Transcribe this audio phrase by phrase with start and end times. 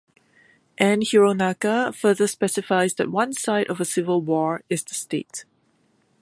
[0.79, 5.45] Ann Hironaka further specifies that one side of a civil war is the state.